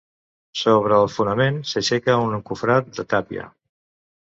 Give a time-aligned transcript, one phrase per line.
[0.61, 3.51] Sobre el fonament s'aixeca un encofrat de tàpia.